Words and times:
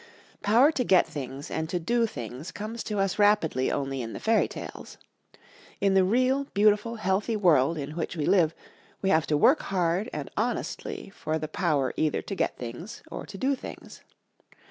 Power 0.41 0.71
to 0.71 0.83
get 0.83 1.05
things 1.05 1.51
and 1.51 1.69
to 1.69 1.77
do 1.79 2.07
things 2.07 2.51
comes 2.51 2.81
to 2.85 2.97
us 2.97 3.19
rapidly 3.19 3.71
only 3.71 4.01
in 4.01 4.13
the 4.13 4.19
fairy 4.19 4.47
tales. 4.47 4.97
In 5.79 5.93
the 5.93 6.03
real, 6.03 6.45
beautiful, 6.55 6.95
healthy 6.95 7.35
world 7.35 7.77
in 7.77 7.91
which 7.91 8.15
we 8.17 8.25
live 8.25 8.55
we 9.03 9.11
have 9.11 9.27
to 9.27 9.37
work 9.37 9.61
hard 9.61 10.09
and 10.11 10.31
honestly 10.35 11.11
for 11.11 11.37
the 11.37 11.47
power 11.47 11.93
either 11.97 12.23
to 12.23 12.33
get 12.33 12.57
things 12.57 13.03
or 13.11 13.27
to 13.27 13.37
do 13.37 13.55
things. 13.55 14.01